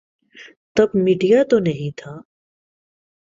[0.75, 2.13] تب میڈیا تو نہیں تھا۔